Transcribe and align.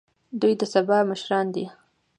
دوی 0.39 0.53
د 0.59 0.61
سبا 0.73 0.97
مشران 1.09 1.47
دي 1.55 1.65